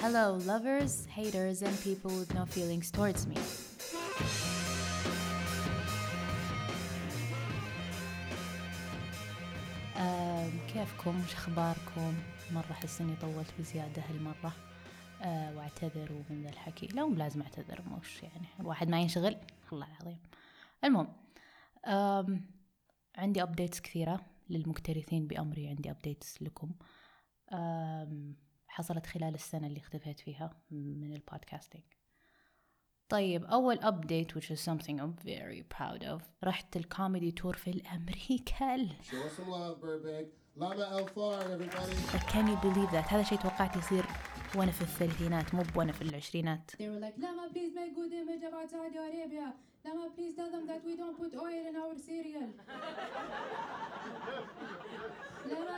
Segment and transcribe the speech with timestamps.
[0.00, 3.38] Hello, lovers, haters, and people with no feelings towards me.
[9.96, 12.14] um، كيفكم؟ وش أخباركم؟
[12.50, 14.52] مرة أحس إني طولت بزيادة هالمرة.
[15.22, 16.86] أه واعتذروا من ذا الحكي.
[16.86, 18.46] لا مو لازم أعتذر مش يعني.
[18.60, 19.36] الواحد ما ينشغل.
[19.72, 20.18] الله العظيم.
[20.84, 21.08] المهم
[21.86, 22.50] um،
[23.16, 24.20] عندي updates كثيرة
[24.50, 25.68] للمكترثين بأمري.
[25.68, 26.70] عندي updates لكم.
[27.52, 28.36] آم،
[28.78, 31.84] حصلت خلال السنة اللي اختفيت فيها من البودكاستينج
[33.08, 38.76] طيب أول update which is something I'm very proud of رحت الكوميدي تور في الأمريكا
[39.02, 40.28] Show us some love, Burbank.
[40.56, 41.96] Lama El Far, everybody.
[42.12, 44.04] But can you believe that هذا شيء توقعت يصير
[44.56, 48.42] وأنا في الثلاثينات مو وأنا في العشرينات They were like, Lama, please make good image
[48.48, 49.52] about Saudi Arabia.
[49.84, 52.48] Lama, please tell them that we don't put oil in our cereal.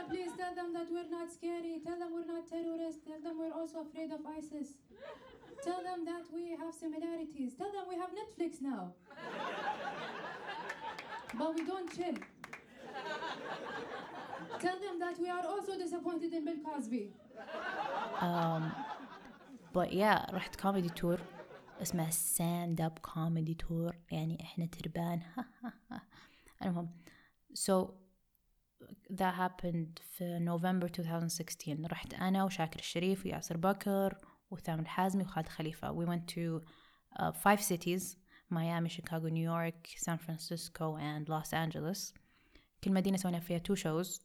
[0.08, 1.74] please tell them that we're not scary.
[1.86, 3.02] Tell them we're not terrorists.
[3.08, 4.68] Tell them we're also afraid of ISIS.
[5.64, 7.50] Tell them that we have similarities.
[7.60, 8.82] Tell them we have Netflix now.
[11.38, 12.14] but we don't chill.
[14.60, 17.04] Tell them that we are also disappointed in Bill Cosby.
[18.20, 18.72] um,
[19.74, 21.20] but yeah رحت كوميدي تور
[21.82, 25.20] اسمها ستاند اب كوميدي تور يعني احنا تربان
[26.62, 26.88] المهم
[27.54, 27.72] so
[29.10, 34.18] that happened في نوفمبر 2016 رحت انا وشاكر الشريف وياسر بكر
[34.50, 36.62] وثامر الحازمي وخالد خليفة we went to
[37.18, 38.16] uh, five cities
[38.48, 42.14] Miami, Chicago, New York, San Francisco and Los Angeles
[42.84, 44.20] كل مدينة سوينا فيها two shows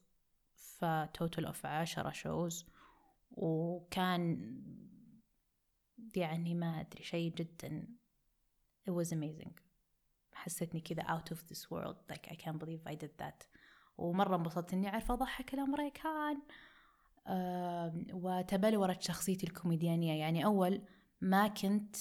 [0.55, 2.65] فتوتال اوف عشرة shows
[3.31, 4.55] وكان
[6.15, 7.87] يعني ما أدري شيء جدا
[8.89, 9.51] it was amazing
[10.33, 13.45] حسيتني كذا out of this world like I can't believe I did that
[13.98, 16.42] ومرة انبسطت إني أعرف أضحك الأمريكان
[18.12, 20.20] وتبلورت شخصيتي الكوميديانية.
[20.20, 20.82] يعني أول
[21.20, 21.96] ما كنت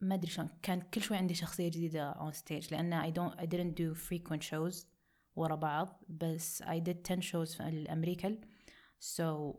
[0.00, 3.46] ما أدري شلون كان كل شوي عندي شخصية جديدة on stage لأن I don't I
[3.46, 4.86] didn't do frequent shows
[5.36, 8.38] ورا بعض بس I did 10 shows في الأمريكا.
[9.00, 9.54] So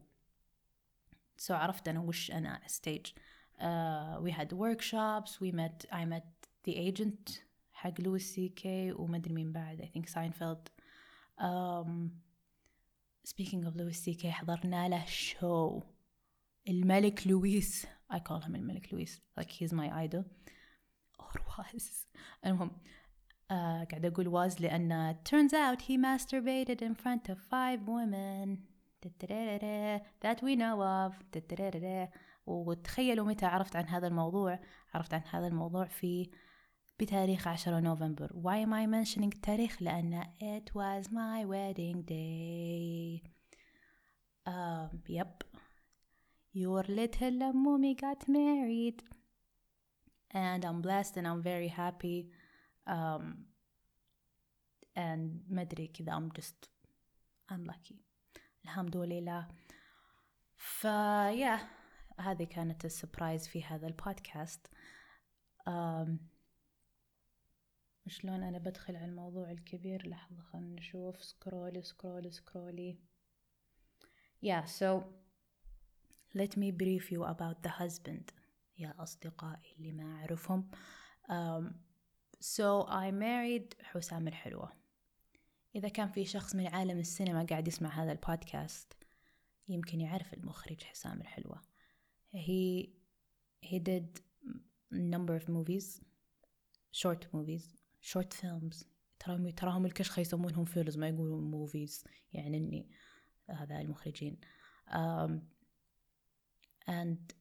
[1.47, 3.13] so عرفت أنا وش on stage.
[3.59, 6.27] uh, we had workshops we met I met
[6.63, 7.42] the agent
[7.83, 8.91] حق Louis C.K.
[8.91, 10.69] وما أدري مين بعد I think Seinfeld
[13.27, 14.31] speaking of Louis C.K.
[14.31, 15.83] حضرنا له show.
[16.67, 20.23] الملك Louis I call him الملك Louis like he's my idol.
[21.19, 22.07] Or was.
[22.45, 22.71] المهم
[23.51, 28.57] آه قاعدة أقول was لأن turns out he masturbated in front of five women.
[30.21, 31.13] that we know of.
[32.45, 34.59] وتخيلوا متى عرفت عن هذا الموضوع؟
[34.93, 36.29] عرفت عن هذا الموضوع في
[37.02, 43.22] بتاريخ 10 نوفمبر why am I mentioning التاريخ لأن it was my wedding day
[44.46, 45.44] um, yep
[46.52, 49.02] your little mommy got married
[50.30, 52.30] and I'm blessed and I'm very happy
[52.86, 53.46] um,
[54.96, 56.68] and ما أدري كذا I'm just
[57.52, 57.96] I'm lucky
[58.64, 59.48] الحمد لله
[60.56, 61.58] فيا
[62.20, 64.66] هذه كانت السبرايز في هذا البودكاست
[65.68, 66.08] um,
[68.13, 71.23] شلون أنا بدخل على الموضوع الكبير؟ لحظة خلنا نشوف.
[71.23, 72.97] scrolly scrolly scrolly
[74.45, 75.03] yeah so
[76.35, 78.31] let me brief you about the husband.
[78.77, 80.69] يا أصدقائي اللي ما أعرفهم.
[81.29, 81.73] Um,
[82.39, 84.73] so I married حسام الحلوة.
[85.75, 88.93] إذا كان في شخص من عالم السينما قاعد يسمع هذا البودكاست
[89.67, 91.61] يمكن يعرف المخرج حسام الحلوة.
[92.33, 92.89] He
[93.61, 94.21] he did
[94.91, 96.01] number of movies
[96.93, 97.82] short movies.
[98.03, 98.85] Short films.
[99.19, 102.03] تراهم تراهم الكشخة يسمونهم films ما يقولون movies
[102.33, 102.89] يعني إني
[103.49, 104.37] هذا المخرجين.
[104.87, 105.31] um,
[106.87, 107.33] and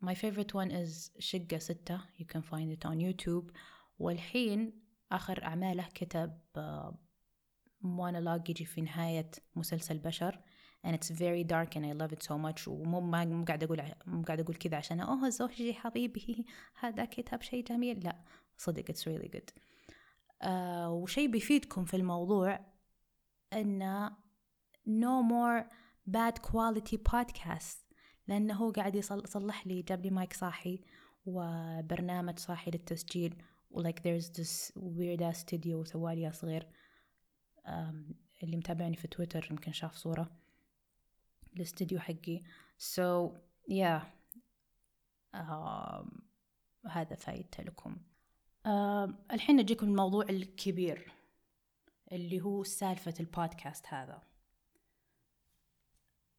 [0.00, 2.00] my favorite one is شقة ستة.
[2.18, 3.52] You can find it on YouTube.
[3.98, 4.72] والحين
[5.12, 6.38] آخر أعماله كتب
[7.82, 10.38] مونولوج يجي في نهاية مسلسل بشر.
[10.86, 12.68] And it's very dark and I love it so much.
[12.68, 16.46] ومو ما مو قاعد أقول مو قاعد أقول كذا عشان أوه زوجي حبيبي
[16.80, 18.00] هذا كتاب شيء جميل.
[18.04, 18.16] لا
[18.56, 19.50] صدق it's really good.
[20.42, 22.60] آه وشيء بيفيدكم في الموضوع
[23.52, 24.10] إنه
[24.86, 25.64] no more
[26.10, 27.76] bad quality podcast
[28.28, 30.80] لأنه هو قاعد يصلح لي جاب لي مايك صاحي
[31.26, 36.66] وبرنامج صاحي للتسجيل و like there's this weird ass studio سوالي صغير
[38.42, 40.30] اللي متابعني في تويتر يمكن شاف صورة
[41.56, 42.42] الاستديو حقي.
[42.78, 43.30] So
[43.70, 44.02] yeah
[45.36, 46.20] um,
[46.86, 47.96] هذا فايدته لكم.
[48.66, 51.12] Um, الحين نجيكم الموضوع الكبير
[52.12, 54.22] اللي هو سالفة البودكاست هذا.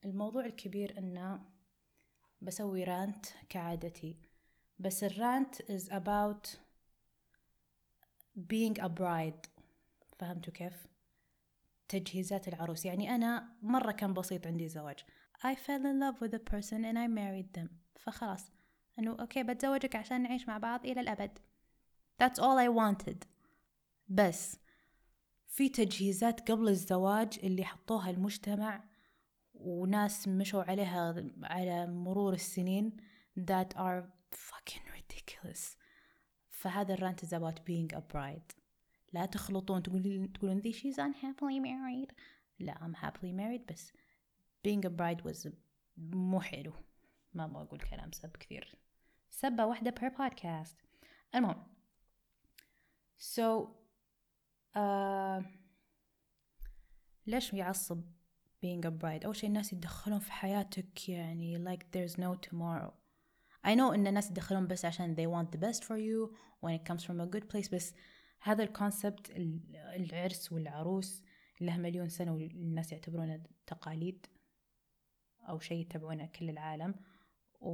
[0.05, 1.45] الموضوع الكبير إنه
[2.41, 4.17] بسوي رانت كعادتي.
[4.79, 6.47] بس الرانت is about
[8.37, 9.49] being a bride.
[10.19, 10.87] فهمتوا كيف؟
[11.87, 12.85] تجهيزات العروس.
[12.85, 14.99] يعني أنا مرة كان بسيط عندي زواج.
[15.43, 17.67] I fell in love with a person and I married them.
[17.95, 18.51] فخلاص.
[18.99, 21.39] أنه أوكي بتزوجك عشان نعيش مع بعض إلى الأبد.
[22.21, 23.17] That's all I wanted.
[24.07, 24.57] بس.
[25.47, 28.83] في تجهيزات قبل الزواج اللي حطوها المجتمع
[29.53, 32.97] وناس مشوا عليها على مرور السنين
[33.39, 34.03] that are
[34.35, 35.77] fucking ridiculous.
[36.49, 38.55] فهذا الرانت is about being a bride.
[39.13, 39.83] لا تخلطون.
[39.83, 42.13] تقولون تقولون ذي she's unhappily married.
[42.59, 43.91] لا I'm happily married بس
[44.67, 45.49] being a bride was
[45.97, 46.73] مو حلو.
[47.33, 48.75] ما بقول كلام سب كثير.
[49.29, 50.75] سبة واحدة per podcast.
[51.35, 51.80] المهم
[53.21, 53.67] so
[54.75, 55.43] uh,
[57.27, 58.01] ليش يعصب
[58.65, 62.91] being a bride أول شيء الناس يتدخلون في حياتك يعني like there's no tomorrow.
[63.67, 66.91] I know إن الناس يتدخلون بس عشان they want the best for you when it
[66.91, 67.93] comes from a good place بس
[68.41, 69.31] هذا الكونسبت
[69.95, 71.23] العرس والعروس
[71.61, 74.25] له مليون سنة والناس يعتبرونه تقاليد
[75.49, 76.95] أو شيء يتبعونه كل العالم.
[77.61, 77.71] و...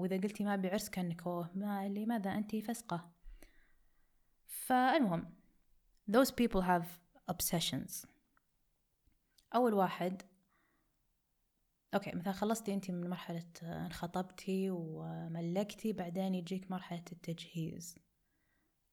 [0.00, 3.10] وإذا قلتي ما بعرس كأنك أوه ما لماذا أنت فسقة.
[4.52, 5.34] فالمهم
[6.10, 6.86] those people have
[7.32, 8.06] obsessions.
[9.54, 10.22] أول واحد
[11.94, 17.94] okay مثلا خلصتي أنت من مرحلة انخطبتي وملكتي بعدين يجيك مرحلة التجهيز.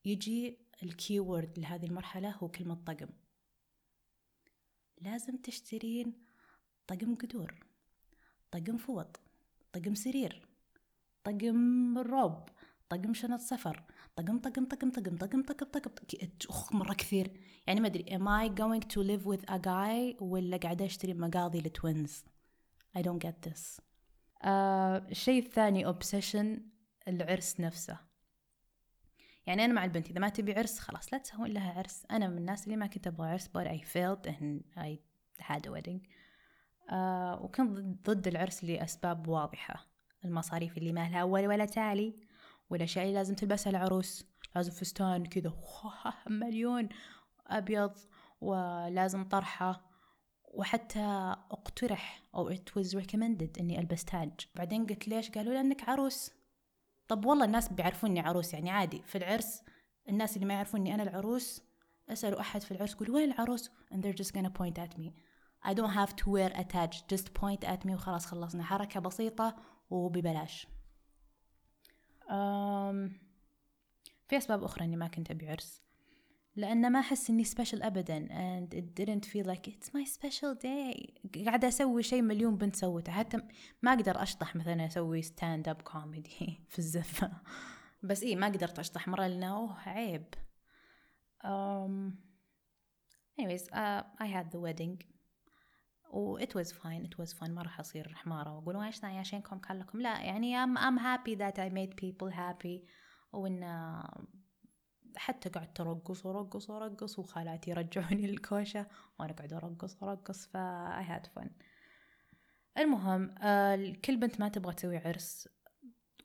[0.06, 3.10] يجي ال keyword لهذه المرحلة هو كلمة طقم.
[5.02, 6.26] لازم تشترين
[6.88, 7.66] طقم قدور
[8.52, 9.20] طقم فوط
[9.74, 10.48] طقم سرير
[11.24, 12.50] طقم روب.
[12.90, 13.84] طقم شنط سفر
[14.16, 15.92] طقم طقم طقم طقم طقم طقم طقم
[16.50, 17.32] أخ مرة كثير.
[17.68, 21.60] يعني ما أدري am I going to live with a guy ولا قاعدة أشتري مقاضي
[21.60, 22.26] لتوينز؟
[22.98, 23.80] I don't get this.
[23.80, 24.48] uh,
[25.12, 26.62] الشيء الثاني obsession
[27.08, 27.98] العرس نفسه.
[29.46, 32.06] يعني أنا مع البنت إذا ما تبي عرس خلاص لا تسوون لها عرس.
[32.12, 34.98] أنا من الناس اللي ما كنت أبغى عرس but I failed and I
[35.42, 36.00] had a wedding.
[36.90, 39.88] uh, وكنت ضد العرس لأسباب واضحة.
[40.26, 42.29] المصاريف اللي ما لها أول ولا تالي.
[42.70, 44.26] والأشياء اللي لازم تلبسها العروس
[44.56, 45.54] لازم فستان كذا
[46.28, 46.90] مليون
[47.48, 47.98] أبيض
[48.42, 49.90] ولازم طرحة
[50.44, 54.32] وحتى اقترح أو it was recommended إني ألبس تاج.
[54.56, 56.32] بعدين قلت ليش؟ قالوا لأنك عروس.
[57.08, 59.02] طب والله الناس بيعرفوني عروس يعني عادي.
[59.02, 59.64] في العرس
[60.10, 61.62] الناس اللي ما يعرفوني أنا العروس
[62.10, 65.12] أسألوا أحد في العرس يقول وين العروس؟ and they're just gonna point at me.
[65.66, 66.92] I don't have to wear a tag.
[67.14, 68.64] Just point at me وخلاص خلصنا.
[68.64, 69.56] حركة بسيطة
[69.90, 70.68] وببلاش.
[74.28, 75.82] في أسباب أخرى إني ما كنت أبي عرس
[76.56, 81.14] لأن ما أحس إني special أبدا and it didn't feel like it's my special day.
[81.46, 83.38] قاعدة أسوي شيء مليون بنت سوته حتى
[83.82, 87.32] ما أقدر أشطح مثلا أسوي stand up comedy في الزفة.
[88.04, 90.26] بس إيه ما قدرت أشطح مرة لأنه أوه عيب.
[91.44, 92.14] um,
[93.40, 95.02] anyways uh, I had the wedding.
[96.10, 98.58] و it was fine it was fun ما راح أصير حمارة.
[98.58, 102.88] وأقول وإيش عشانكم كان لكم لا يعني I'm, I'm happy that I made people happy.
[103.34, 103.64] وإن
[105.16, 108.88] حتى قعدت ترقص ورقص ورقص وخالاتي رجعوني للكوشة
[109.20, 110.58] وأنا قاعدة أرقص ورقص ف
[111.00, 111.50] I had fun.
[112.78, 113.36] المهم
[114.06, 115.50] كل بنت ما تبغى تسوي عرس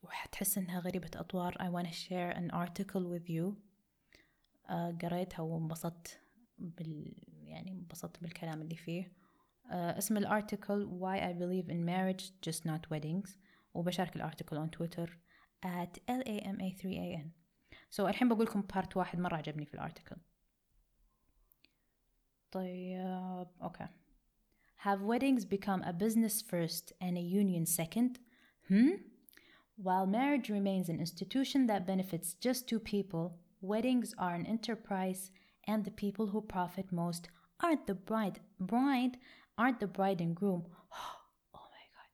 [0.03, 1.55] وحتحس إنها غريبة أطوار.
[1.55, 3.53] I wanna share an article with you.
[4.71, 6.21] آه قريتها وانبسطت
[6.59, 9.24] بال يعني انبسطت بالكلام اللي فيه.
[9.72, 13.38] اسم الارتيكل Why I Believe in Marriage Just Not Weddings
[13.74, 15.10] وبشارك الارتيكل on Twitter
[15.66, 17.30] at LAMA3AN
[17.90, 20.16] so الحين بقول لكم بارت واحد مرة عجبني في الارتيكل
[22.52, 23.88] طيب اوكي
[24.86, 28.20] Have weddings become a business first and a union second?
[28.70, 28.92] Hmm?
[29.76, 35.32] While marriage remains an institution that benefits just two people, weddings are an enterprise
[35.68, 37.28] and the people who profit most
[37.64, 39.18] aren't the bride bride
[39.58, 40.64] aren't the bride and groom.
[41.56, 42.12] Oh my god.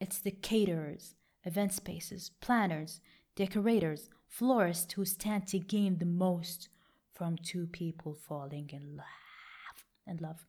[0.00, 3.00] It's the caterers, event spaces, planners,
[3.34, 6.68] decorators, florists who stand to gain the most
[7.12, 9.78] from two people falling in love.
[10.06, 10.46] In love.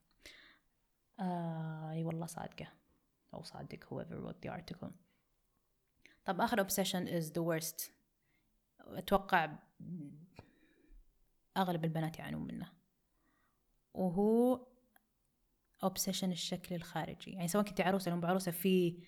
[1.20, 2.68] آه اي والله صادقة
[3.34, 4.90] أو صادق whoever wrote the article
[6.26, 7.92] طب آخر obsession is the worst
[8.80, 9.60] أتوقع
[11.58, 12.72] أغلب البنات يعانون منه
[14.01, 14.67] وهو
[15.85, 17.31] obsession الشكل الخارجي.
[17.31, 19.03] يعني سواء كنت عروسة أو بعروسة في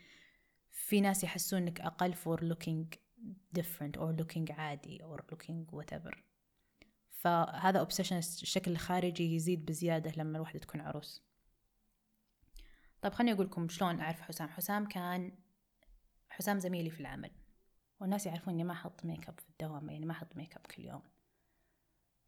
[0.71, 2.99] في ناس يحسون إنك أقل for looking
[3.59, 6.17] different or looking عادي or looking whatever.
[7.11, 11.23] فهذا obsession الشكل الخارجي يزيد بزيادة لما الواحدة تكون عروس.
[13.03, 14.49] طيب خليني أقول لكم شلون أعرف حسام.
[14.49, 15.39] حسام كان
[16.29, 17.31] حسام زميلي في العمل
[18.01, 20.83] والناس يعرفون إني ما أحط ميك اب في الدوام يعني ما أحط ميك اب كل
[20.85, 21.03] يوم.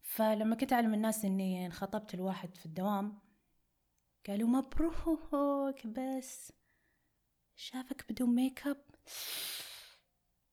[0.05, 3.19] فلما كنت أعلم الناس إني انخطبت الواحد في الدوام
[4.27, 6.51] قالوا مبروك بس.
[7.55, 8.85] شافك بدون ميك اب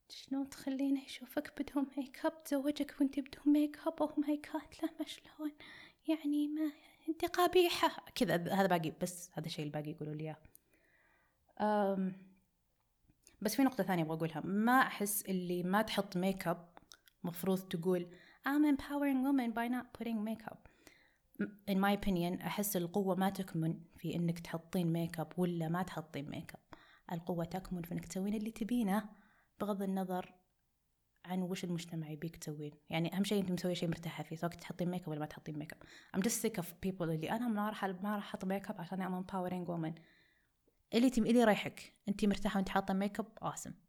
[0.08, 4.88] شلون تخلينه يشوفك بدون ميك اب تزوجك وأنت بدون ميك اب oh my god لا
[5.00, 5.52] ما شلون؟
[6.08, 6.72] يعني ما
[7.08, 8.04] أنت قبيحة.
[8.14, 10.36] كذا هذا باقي بس هذا الشيء الباقي يقولوا لي إياه.
[13.42, 14.40] بس في نقطة ثانية أبغى أقولها.
[14.40, 16.68] ما أحس اللي ما تحط ميك اب
[17.24, 18.06] مفروض تقول
[18.44, 20.68] I'm empowering women by not putting makeup.
[21.68, 26.34] In my opinion أحس القوة ما تكمن في إنك تحطين ميك اب ولا ما تحطين
[26.34, 26.60] اب
[27.12, 29.08] القوة تكمن في إنك تسوين اللي تبينه
[29.60, 30.34] بغض النظر
[31.24, 32.72] عن وش المجتمع يبيك تسوين.
[32.90, 35.58] يعني أهم شيء أنت مسوية شيء مرتاحة فيه سواء تحطين ميك اب ولا ما تحطين
[35.58, 35.82] ميك اب
[36.16, 38.98] I'm just sick of people اللي أنا ما راح ما راح أحط ميك اب عشان
[38.98, 40.00] I'm empowering women.
[40.94, 41.92] اللي تم اللي يريحك.
[42.08, 43.81] أنت مرتاحة وأنت حاطة ميك اب awesome.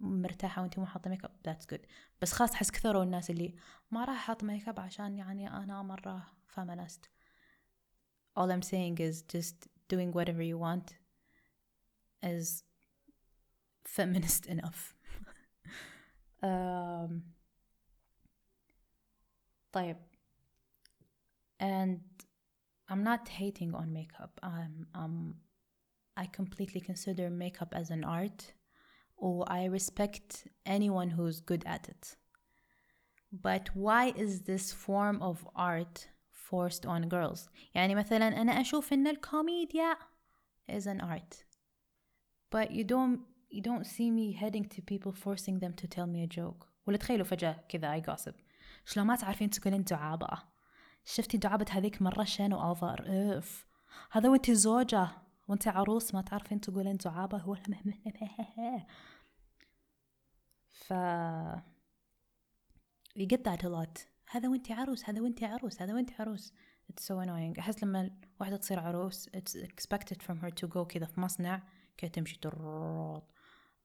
[0.00, 1.86] مرتاحه وانت مو حاطه ميك اب ذاتس جود
[2.22, 3.54] بس خلاص احس كثروا الناس اللي
[3.90, 7.00] ما راح احط ميك اب عشان يعني انا مره feminist
[8.38, 10.94] all I'm saying is just doing whatever you want
[12.22, 12.62] is
[13.96, 14.94] feminist enough
[16.42, 17.22] um,
[19.72, 19.96] طيب
[21.60, 22.00] and
[22.88, 25.34] I'm not hating on makeup I'm, I'm
[26.16, 28.52] I completely consider makeup as an art
[29.20, 32.16] or I respect anyone who's good at it.
[33.32, 37.48] But why is this form of art forced on girls?
[37.74, 39.96] يعني مثلا أنا أشوف إن الكوميديا
[40.68, 41.44] is an art.
[42.50, 46.22] But you don't you don't see me heading to people forcing them to tell me
[46.22, 46.66] a joke.
[46.86, 48.34] ولا تخيلوا فجأة كذا I gossip.
[48.84, 50.28] شلون ما تعرفين تقولين دعابة؟
[51.04, 53.04] شفتي دعابة هذيك مرة شنو اوفر
[53.38, 53.66] اف
[54.10, 55.08] هذا وانت زوجة
[55.47, 57.61] وانت عروس ما تعرفين تقولين دعابة ولا
[60.67, 60.93] ف
[63.19, 66.53] you get that a lot هذا وانت عروس هذا وانت عروس هذا وانت عروس.
[66.91, 67.59] It's so annoying.
[67.59, 71.63] أحس لما واحدة تصير عروس it's expected from her to go كذا في مصنع
[71.97, 73.23] كذا تمشي تروط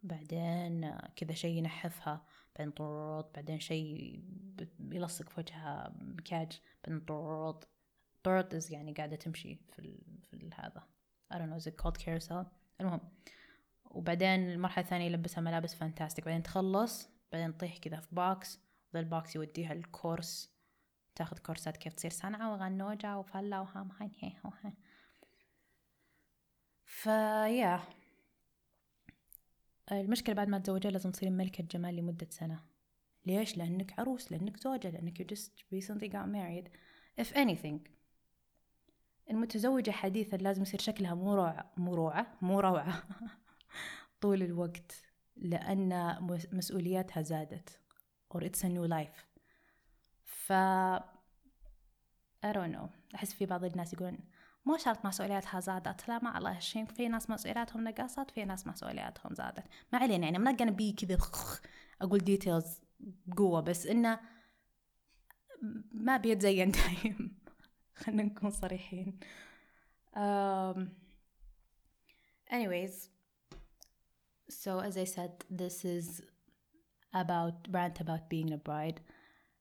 [0.03, 2.27] بعدين كذا شيء ينحفها
[3.35, 4.23] بعدين شيء
[4.81, 6.61] يلصق في وجهها مكياج
[8.71, 9.99] يعني تمشي في ال...
[10.23, 10.35] في
[11.33, 12.47] I don't know is it called carousel
[12.81, 13.01] المهم.
[13.85, 19.10] وبعدين المرحلة الثانية يلبسها ملابس fantastic بعدين تخلص بعدين تطيح كذا في box وذا ال
[19.10, 20.57] box يوديها الكورس.
[21.15, 24.73] تاخذ كورسات كيف تصير صنعة وغنوجة وفلة وهام هاي هي وهاي
[26.85, 27.81] فيا
[29.93, 32.65] المشكلة بعد ما تزوجين لازم تصيرين ملكة جمال لمدة سنة.
[33.27, 36.69] ليش؟ لأنك عروس لأنك زوجة لأنك you just recently got married.
[37.23, 37.96] If anything.
[39.31, 43.03] المتزوجة حديثا لازم يصير شكلها مو روعة مو روعة مو روعة
[44.21, 44.93] طول الوقت
[45.37, 47.81] لأن مس- مسؤولياتها زادت.
[48.35, 49.25] Or it's a new life.
[50.25, 50.53] ف
[52.47, 52.89] I don't know.
[53.15, 54.19] أحس في بعض الناس يقولون
[54.67, 56.09] مو شرط مسؤولياتها زادت.
[56.09, 59.65] لا ما الله هالشيء في ناس مسؤولياتهم نقصت في ناس مسؤولياتهم زادت.
[59.93, 61.19] ما علينا يعني I'm not gonna be كذا
[62.03, 62.69] أقول details
[63.01, 64.21] بقوة بس إنه
[65.93, 66.71] ما بيتزين
[67.03, 67.37] دايم.
[68.05, 69.19] خلينا نكون صريحين.
[70.15, 70.91] Um,
[72.51, 73.11] anyways
[74.49, 76.23] so as I said this is
[77.13, 79.01] about rant about being a bride.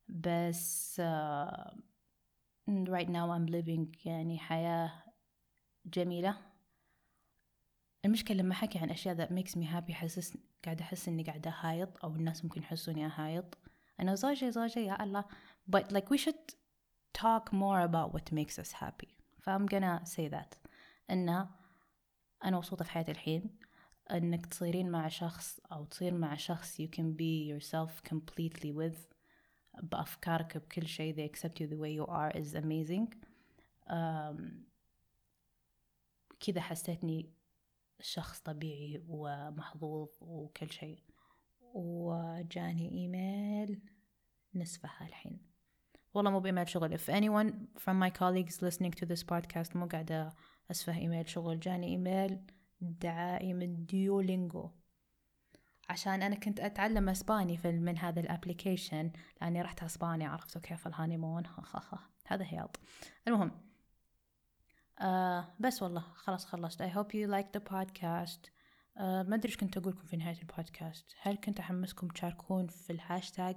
[0.10, 1.72] بس uh,
[2.68, 4.92] right now I'm living يعني حياة
[5.86, 6.38] جميلة.
[8.06, 12.06] المشكلة لما حكي عن أشياء that makes me happy حسس قاعدة أحس إني قاعدة هايط
[12.06, 13.58] أو الناس ممكن يحسوني هايط.
[14.00, 15.26] أنا زوجي زوجي يا الله.
[15.72, 16.56] But like we should
[17.18, 19.18] talk more about what makes us happy.
[19.40, 20.58] ف I'm gonna say that.
[21.12, 21.50] إنه
[22.44, 23.50] أنا مبسوطة في حياتي الحين.
[24.12, 29.16] إنك تصيرين مع شخص أو تصير مع شخص you can be yourself completely with
[29.84, 31.16] بأفكارك بكل شيء.
[31.16, 33.08] They accept you the way you are is amazing.
[33.90, 34.66] um,
[36.40, 37.30] كذا حسيتني
[38.02, 41.00] شخص طبيعي ومحظوظ وكل شيء.
[41.74, 43.82] وجاني إيميل
[44.56, 45.55] نسفها الحين.
[46.16, 46.98] والله مو بإيميل شغل.
[46.98, 50.34] If anyone from my colleagues listening to this podcast مو قاعدة
[50.72, 52.40] أسفه إيميل شغل جاني إيميل
[52.82, 54.70] دعائي من Duolingo
[55.90, 60.88] عشان أنا كنت أتعلم أسباني في من هذا ال application لأني رحت أسبانيا عرفتوا كيف
[60.88, 61.44] ال honeymoon.
[62.28, 62.80] هذا هياط.
[63.28, 63.52] المهم
[65.00, 66.82] آه بس والله خلاص خلصت.
[66.82, 68.50] I hope you like the podcast.
[68.98, 71.16] آه ما أدري إيش كنت أقولكم في نهاية البودكاست.
[71.22, 73.56] هل كنت أحمسكم تشاركون في الهاشتاج؟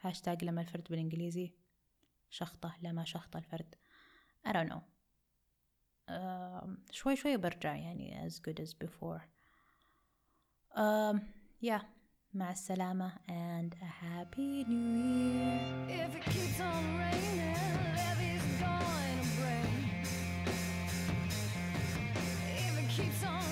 [0.00, 1.57] هاشتاج لما الفرد بالإنجليزي؟
[2.30, 3.74] شخطة لما شخطة الفرد
[4.46, 4.80] I don't know
[6.08, 9.20] آه شوي شوي برجع يعني as good as before
[10.76, 11.20] آه
[11.64, 11.82] yeah
[12.34, 14.98] مع السلامة and a happy new
[15.38, 17.48] year If it keeps on raining,
[22.98, 23.47] keeps on.